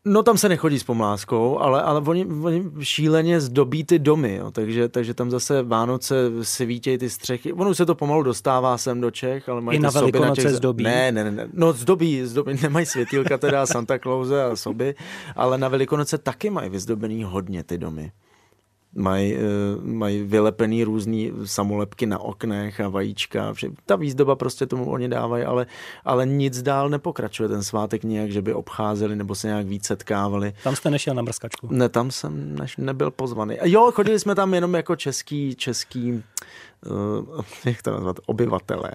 [0.04, 4.50] No tam se nechodí s pomláskou, ale, ale oni, oni šíleně zdobí ty domy, jo,
[4.50, 7.52] takže, takže tam zase Vánoce svítějí ty střechy.
[7.52, 10.50] Ono se to pomalu dostává sem do Čech, ale mají I na Velikonoce těch...
[10.50, 10.84] zdobí?
[10.84, 14.94] Ne, ne, ne, no zdobí, zdobí, nemají světýlka teda Santa Clause a soby,
[15.36, 18.12] ale na Velikonoce taky mají vyzdobený hodně ty domy
[18.98, 19.40] mají, eh,
[19.82, 23.52] mají vylepený různý samolepky na oknech a vajíčka.
[23.52, 23.70] Vše.
[23.86, 25.66] Ta výzdoba prostě tomu oni dávají, ale,
[26.04, 30.52] ale nic dál nepokračuje ten svátek nějak, že by obcházeli nebo se nějak víc setkávali.
[30.64, 31.68] Tam jste nešel na mrskačku?
[31.70, 33.56] Ne, tam jsem neš, nebyl pozvaný.
[33.64, 38.90] Jo, chodili jsme tam jenom jako český, český uh, jak to nazvat, obyvatelé.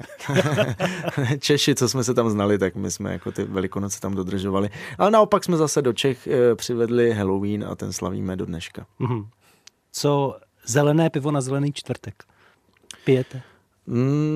[1.40, 4.70] Češi, co jsme se tam znali, tak my jsme jako ty velikonoce tam dodržovali.
[4.98, 8.86] Ale naopak jsme zase do Čech uh, přivedli Halloween a ten slavíme do dneška.
[9.00, 9.26] Mm-hmm
[9.94, 12.24] co zelené pivo na zelený čtvrtek.
[13.06, 13.42] Pijete?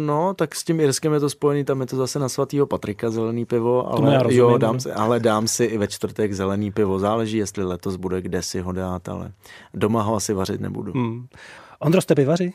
[0.06, 3.10] No, tak s tím Irskem je to spojený, tam je to zase na svatýho Patrika
[3.10, 6.72] zelený pivo, ale, já rozumím, jo, dám si, ale dám si i ve čtvrtek zelený
[6.72, 7.00] pivo.
[7.00, 9.32] Záleží, jestli letos bude kde si ho dát, ale
[9.74, 10.92] doma ho asi vařit nebudu.
[10.94, 11.28] Hmm.
[11.80, 12.54] Ondro, jste pivaři?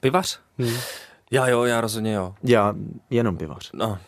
[0.00, 0.40] Pivař?
[0.58, 0.76] Hmm.
[1.30, 2.34] Já jo, já rozhodně jo.
[2.42, 2.74] Já
[3.10, 3.70] jenom pivař.
[3.74, 3.98] No,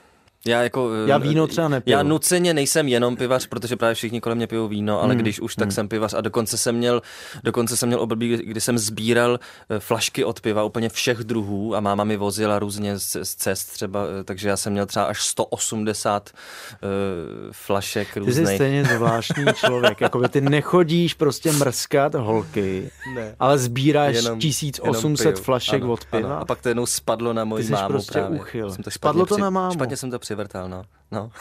[0.47, 0.91] já jako...
[1.07, 1.93] Já víno třeba nepiju.
[1.93, 5.23] Já nuceně nejsem jenom pivař, protože právě všichni kolem mě pijou víno, ale hmm.
[5.23, 5.73] když už, tak hmm.
[5.73, 7.03] jsem pivař a dokonce jsem měl,
[7.45, 9.39] dokonce jsem měl období, kdy jsem sbíral
[9.71, 13.67] eh, flašky od piva úplně všech druhů a máma mi vozila různě z, z cest
[13.67, 18.37] třeba, eh, takže já jsem měl třeba až 180 uh, eh, flašek různých.
[18.37, 23.35] Ty jsi stejně zvláštní člověk, jako ty nechodíš prostě mrskat holky, ne.
[23.41, 26.29] ale sbíráš jenom, 1800 jenom flašek ano, od piva.
[26.29, 26.41] Ano.
[26.41, 28.41] A pak to jednou spadlo na moji mámu prostě právě.
[28.41, 28.71] Uchyl.
[28.71, 29.43] Jsem to Spadlo to při...
[29.43, 29.73] na mámu.
[29.73, 30.85] Špatně jsem to přivrtal, no.
[31.11, 31.31] no.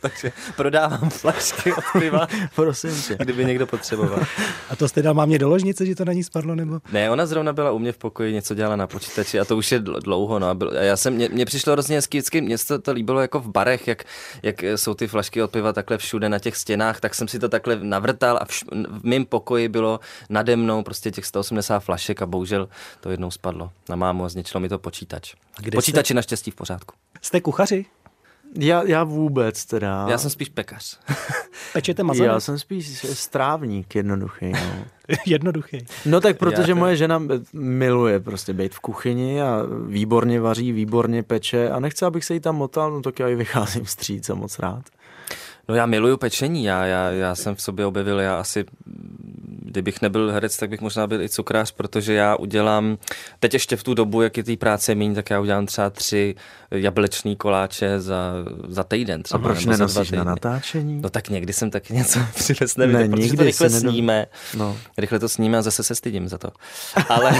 [0.00, 2.26] Takže prodávám flašky od piva.
[2.54, 3.16] Prosím tě.
[3.20, 4.20] Kdyby někdo potřeboval.
[4.70, 6.54] A to jste dal mámě do ložnice, že to na ní spadlo?
[6.54, 6.80] Nebo?
[6.92, 9.72] Ne, ona zrovna byla u mě v pokoji, něco dělala na počítači a to už
[9.72, 10.38] je dlouho.
[10.38, 10.50] No.
[10.50, 13.48] A já jsem, mě, mě přišlo hrozně hezky, vždycky, mě to, to líbilo jako v
[13.48, 14.04] barech, jak,
[14.42, 17.48] jak jsou ty flašky od piva takhle všude na těch stěnách, tak jsem si to
[17.48, 22.26] takhle navrtal a vš, v mém pokoji bylo nade mnou prostě těch 180 flašek a
[22.26, 22.68] bohužel
[23.00, 25.34] to jednou spadlo na mámu a zničilo mi to počítač.
[25.58, 26.14] Kde Počítači jste?
[26.14, 26.94] naštěstí v pořádku.
[27.22, 27.86] Jste kuchaři?
[28.58, 30.06] Já, já vůbec teda.
[30.08, 30.98] Já jsem spíš pekař.
[31.72, 32.28] Pečete mazany?
[32.28, 34.52] Já jsem spíš strávník jednoduchý.
[34.52, 34.84] No.
[35.26, 35.86] jednoduchý.
[36.06, 41.22] No tak protože já, moje žena miluje prostě být v kuchyni a výborně vaří, výborně
[41.22, 44.34] peče a nechce, abych se jí tam motal, no tak já ji vycházím vstříc a
[44.34, 44.84] moc rád.
[45.68, 48.64] No já miluju pečení, já, já, já jsem v sobě objevil, já asi
[49.66, 52.98] kdybych nebyl herec, tak bych možná byl i cukrář, protože já udělám,
[53.40, 56.34] teď ještě v tu dobu, jak je té práce méně, tak já udělám třeba tři
[56.70, 58.32] jablečný koláče za,
[58.68, 59.22] za týden.
[59.22, 61.00] Třeba, A proč nenosíš na natáčení?
[61.02, 64.26] No tak někdy jsem taky něco přivez, nevím, ne, protože to rychle sníme.
[64.56, 64.76] No.
[64.98, 66.50] Rychle to sníme a zase se stydím za to.
[67.08, 67.32] Ale,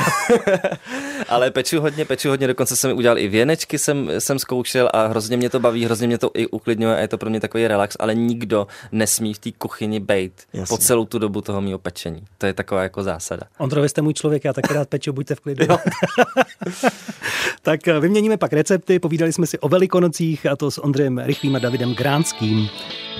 [1.28, 5.36] ale peču hodně, peču hodně, dokonce jsem udělal i věnečky, jsem, jsem zkoušel a hrozně
[5.36, 7.96] mě to baví, hrozně mě to i uklidňuje a je to pro mě takový relax,
[8.00, 12.15] ale nikdo nesmí v té kuchyni bejt po celou tu dobu toho mého pečení.
[12.38, 13.42] To je taková jako zásada.
[13.58, 15.66] Ondro, vy jste můj člověk, já taky rád peču, buďte v klidu.
[17.62, 21.56] tak eh, vyměníme pak recepty, povídali jsme si o velikonocích a to s Ondřejem Rychlým
[21.56, 22.68] a Davidem Gránským.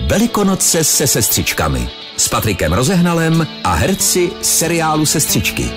[0.07, 1.89] Velikonoce se sestřičkami.
[2.17, 5.71] S Patrikem Rozehnalem a herci seriálu Sestřičky.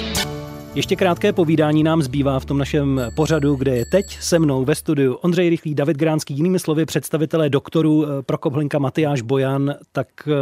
[0.74, 4.74] Ještě krátké povídání nám zbývá v tom našem pořadu, kde je teď se mnou ve
[4.74, 9.74] studiu Ondřej Rychlý, David Gránský, jinými slovy představitelé doktorů eh, Prokop Hlinka, Matyáš Bojan.
[9.92, 10.32] Tak eh,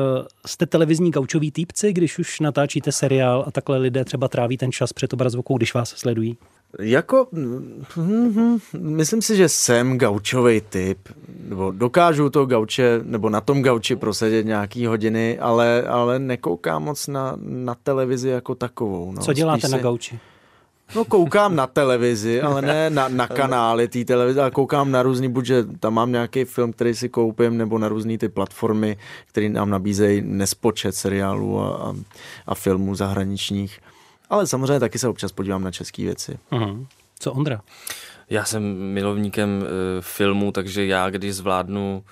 [0.46, 4.92] jste televizní gaučový týpci, když už natáčíte seriál a takhle lidé třeba tráví ten čas
[4.92, 6.36] před obrazovkou, když vás sledují?
[6.80, 10.98] Jako, hm, myslím si, že jsem gaučový typ,
[11.48, 17.06] nebo dokážu to gauče, nebo na tom gauči prosedět nějaký hodiny, ale, ale nekoukám moc
[17.06, 19.12] na, na televizi jako takovou.
[19.12, 19.22] No.
[19.22, 20.18] Co děláte Spíš na gauči?
[20.94, 25.28] No koukám na televizi, ale ne na, na kanály té televize, ale koukám na různý,
[25.28, 29.48] buď že tam mám nějaký film, který si koupím, nebo na různé ty platformy, které
[29.48, 31.94] nám nabízejí nespočet seriálů a, a,
[32.46, 33.80] a filmů zahraničních.
[34.30, 36.38] Ale samozřejmě taky se občas podívám na české věci.
[36.52, 36.86] Uh-huh.
[37.18, 37.60] Co Ondra?
[38.30, 38.62] Já jsem
[38.92, 39.66] milovníkem uh,
[40.00, 42.04] filmů, takže já když zvládnu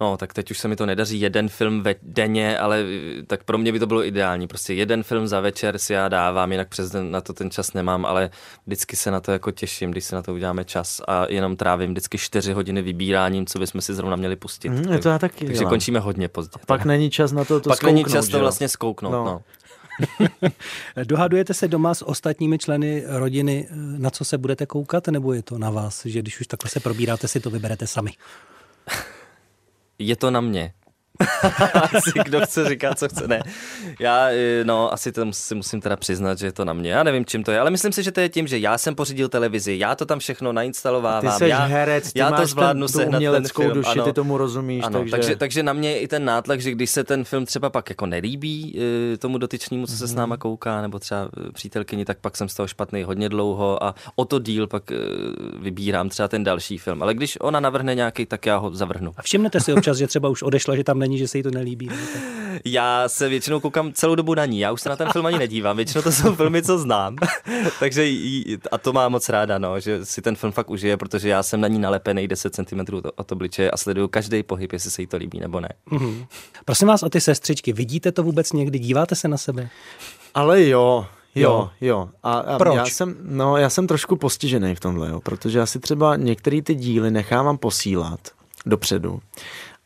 [0.00, 2.84] No, tak teď už se mi to nedaří jeden film ve denně, ale
[3.18, 4.46] eh, tak pro mě by to bylo ideální.
[4.46, 7.72] Prostě jeden film za večer si já dávám, jinak přes den na to ten čas
[7.72, 8.30] nemám, ale
[8.66, 11.90] vždycky se na to jako těším, když se na to uděláme čas a jenom trávím
[11.90, 14.68] vždycky čtyři hodiny vybíráním, co bychom si zrovna měli pustit.
[14.68, 15.70] Mm, je to já taky Takže dělám.
[15.70, 16.58] končíme hodně pozdě.
[16.66, 16.88] Pak teda.
[16.88, 19.12] není čas na to, to Pak není zkouknout, čas to vlastně zkouknout.
[19.12, 19.24] No.
[19.24, 19.42] No.
[21.04, 25.58] Dohadujete se doma s ostatními členy rodiny, na co se budete koukat, nebo je to
[25.58, 28.10] na vás, že když už takhle se probíráte, si to vyberete sami?
[29.98, 30.72] Je to na mě.
[31.96, 33.28] asi kdo chce říkat, co chce.
[33.28, 33.40] Ne.
[34.00, 36.90] Já, eh, no, asi to si musím teda přiznat, že je to na mě.
[36.92, 38.94] Já nevím, čím to je, ale myslím si, že to je tím, že já jsem
[38.94, 41.32] pořídil televizi, já to tam všechno nainstalovávám.
[41.32, 43.74] Ty jsi já, herec, ty já máš to zvládnu ten, sehnat ten uměleckou film.
[43.74, 44.04] duši, ano.
[44.04, 45.10] ty tomu rozumíš, Ano, takže...
[45.10, 45.36] takže...
[45.36, 48.06] takže na mě je i ten nátlak, že když se ten film třeba pak jako
[48.06, 48.78] nelíbí
[49.14, 50.18] e, tomu dotyčnému, co se s Mhm.
[50.18, 53.94] náma kouká, nebo třeba e, přítelkyni, tak pak jsem z toho špatný hodně dlouho a
[54.16, 54.82] o to díl pak
[55.60, 57.02] vybírám třeba ten další film.
[57.02, 59.12] Ale když ona navrhne nějaký, tak já ho zavrhnu.
[59.16, 61.50] A všimnete si občas, že třeba už odešla, že tam není, že se jí to
[61.50, 61.86] nelíbí.
[61.86, 62.22] nebo tak?
[62.64, 65.38] Já se většinou koukám celou dobu na ní, já už se na ten film ani
[65.38, 67.16] nedívám, většinou to jsou filmy, co znám.
[67.80, 71.28] Takže jí, a to má moc ráda, no, že si ten film fakt užije, protože
[71.28, 72.80] já jsem na ní nalepený 10 cm
[73.16, 75.68] od obličeje a sleduju každý pohyb, jestli se jí to líbí nebo ne.
[75.90, 76.24] Mhm.
[76.64, 79.68] Prosím vás o ty sestřičky, vidíte to vůbec někdy, díváte se na sebe?
[80.34, 81.50] Ale jo, Jo.
[81.50, 82.08] jo, jo.
[82.22, 82.76] A, a Proč?
[82.76, 86.62] Já jsem, no, já jsem trošku postižený v tomhle, jo, protože já si třeba některé
[86.62, 88.20] ty díly nechávám posílat
[88.66, 89.20] dopředu.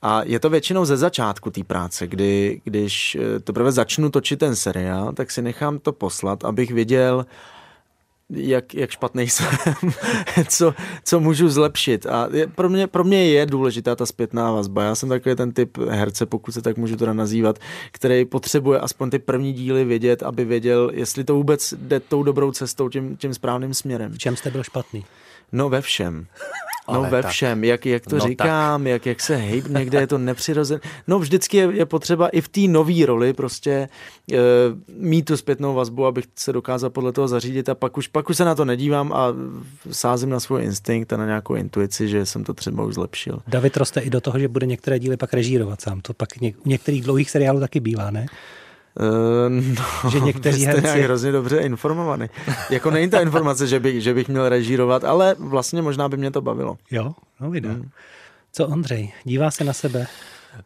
[0.07, 4.57] A je to většinou ze začátku té práce, kdy, když eh, teprve začnu točit ten
[4.57, 7.27] seriál, tak si nechám to poslat, abych věděl,
[8.31, 9.47] jak, jak špatný jsem,
[10.49, 12.07] co, co můžu zlepšit.
[12.07, 14.83] A je, pro, mě, pro mě je důležitá ta zpětná vazba.
[14.83, 17.59] Já jsem takový ten typ herce, pokud se tak můžu teda nazývat,
[17.93, 22.53] který potřebuje aspoň ty první díly vědět, aby věděl, jestli to vůbec jde tou dobrou
[22.53, 24.13] cestou, tím, tím správným směrem.
[24.13, 25.05] V čem jste byl špatný?
[25.53, 26.27] No ve všem.
[26.89, 27.31] No Ale ve tak.
[27.31, 30.81] všem, jak, jak to No říkám, jak, jak se hejb, někde je to nepřirozené.
[31.09, 33.89] No vždycky je, je potřeba i v té nové roli prostě e,
[34.99, 38.37] mít tu zpětnou vazbu, abych se dokázal podle toho zařídit a pak už, pak už
[38.37, 39.35] se na to nedívám a
[39.91, 43.39] sázím na svůj instinkt a na nějakou intuici, že jsem to třeba už zlepšil.
[43.47, 46.01] David roste i do toho, že bude některé díly pak režírovat sám.
[46.01, 48.27] To pak něk- u některých dlouhých seriálů taky bývá, ne?
[49.01, 49.51] E,
[50.05, 52.27] no, Že někteří jste herci- nějak hrozně dobře informovaný.
[52.71, 56.31] Jako není ta informace, že bych, že bych měl režírovat, ale vlastně možná by mě
[56.31, 56.77] to bavilo.
[56.91, 57.91] Jo, no vidím.
[58.53, 60.07] Co Ondřej, dívá se na sebe?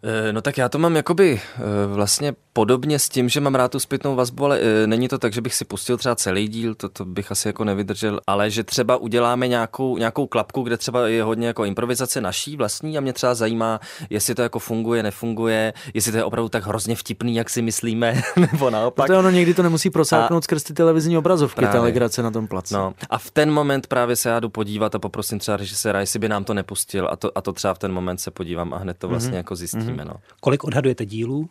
[0.03, 3.73] Eh, No tak já to mám jakoby eh, vlastně podobně s tím, že mám rád
[3.73, 6.75] tu zpětnou vazbu, ale eh, není to tak, že bych si pustil třeba celý díl,
[6.75, 11.09] to, to bych asi jako nevydržel, ale že třeba uděláme nějakou, nějakou klapku, kde třeba
[11.09, 15.73] je hodně jako improvizace naší vlastní a mě třeba zajímá, jestli to jako funguje, nefunguje,
[15.95, 18.23] jestli to je opravdu tak hrozně vtipný, jak si myslíme,
[18.53, 19.07] nebo naopak.
[19.07, 21.79] Protože ono někdy to nemusí prosáknout skrz ty televizní obrazovky, Právě.
[21.81, 22.75] ta legrace na tom placu.
[22.75, 26.19] No, a v ten moment právě se já jdu podívat a poprosím třeba režiséra, jestli
[26.19, 28.79] by nám to nepustil a to, a to třeba v ten moment se podívám a
[28.79, 29.37] hned to vlastně mm-hmm.
[29.37, 30.05] jako zjistíme.
[30.05, 30.15] No.
[30.41, 31.49] Kolik odhadujete dílů?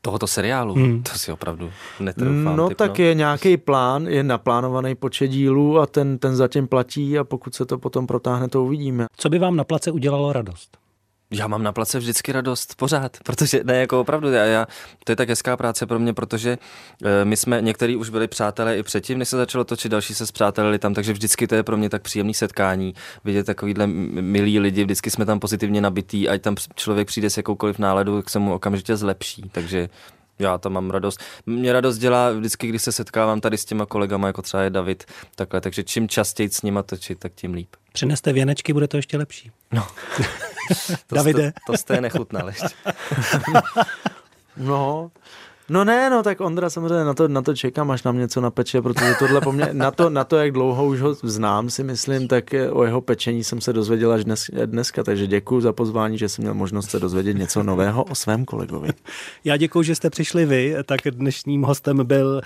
[0.00, 1.02] Tohoto seriálu, mm.
[1.02, 2.44] to si opravdu netroufám.
[2.44, 2.76] No typnout.
[2.76, 7.54] tak je nějaký plán, je naplánovaný počet dílů a ten, ten zatím platí a pokud
[7.54, 9.06] se to potom protáhne, to uvidíme.
[9.16, 10.81] Co by vám na place udělalo radost?
[11.32, 14.66] Já mám na place vždycky radost, pořád, protože ne, jako opravdu, já, já,
[15.04, 16.58] to je tak hezká práce pro mě, protože
[17.04, 20.26] e, my jsme, některý už byli přátelé i předtím, než se začalo točit, další se
[20.26, 24.84] zpřátelili tam, takže vždycky to je pro mě tak příjemný setkání, vidět takovýhle milí lidi,
[24.84, 28.54] vždycky jsme tam pozitivně nabitý, ať tam člověk přijde s jakoukoliv náladu, tak se mu
[28.54, 29.88] okamžitě zlepší, takže
[30.42, 31.20] já to mám radost.
[31.46, 35.04] Mě radost dělá vždycky, když se setkávám tady s těma kolegama, jako třeba je David,
[35.36, 37.68] takhle, takže čím častěji s nima točit, tak tím líp.
[37.92, 39.50] Přineste věnečky, bude to ještě lepší.
[39.72, 39.86] No.
[41.06, 41.50] To Davide.
[41.50, 42.68] Jste, to jste nechutnal ještě.
[44.56, 45.10] No,
[45.72, 48.82] no ne, no tak Ondra samozřejmě na to, na to čekám, až nám něco napeče,
[48.82, 52.28] protože tohle po mně, na to, na to, jak dlouho už ho znám, si myslím,
[52.28, 56.28] tak o jeho pečení jsem se dozvěděl až dnes, dneska, takže děkuji za pozvání, že
[56.28, 58.88] jsem měl možnost se dozvědět něco nového o svém kolegovi.
[59.44, 62.40] Já děkuji, že jste přišli vy, tak dnešním hostem byl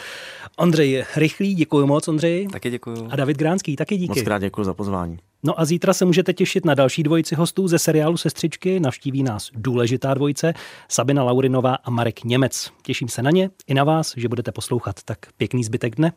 [0.56, 2.48] Ondřej Rychlý, děkuji moc Ondřej.
[2.48, 3.08] Taky děkuju.
[3.10, 4.08] A David Gránský, taky díky.
[4.08, 5.18] Moc krát děkuji za pozvání.
[5.42, 8.81] No a zítra se můžete těšit na další dvojici hostů ze seriálu Sestřičky.
[8.81, 10.53] Navštíví nás důležitá dvojice,
[10.88, 12.70] Sabina Laurinová a Marek Němec.
[12.83, 14.96] Těším se na ně i na vás, že budete poslouchat.
[15.05, 16.12] Tak pěkný zbytek dne.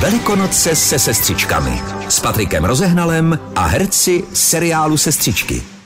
[0.00, 1.80] Velikonoce se sestřičkami.
[2.08, 5.81] S Patrikem Rozehnalem a herci seriálu Sestřičky.